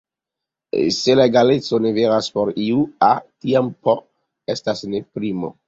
Se 0.99 1.13
la 1.19 1.27
egaleco 1.31 1.79
ne 1.83 1.91
veras 1.99 2.31
por 2.39 2.51
iu 2.69 2.81
"a", 3.11 3.13
tiam 3.45 3.71
"p" 3.85 3.99
estas 4.57 4.85
ne 4.93 5.07
primo. 5.19 5.57